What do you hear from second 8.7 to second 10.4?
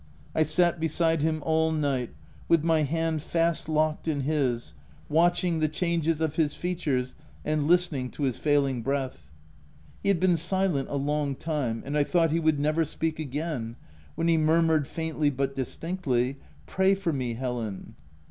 breath. He had been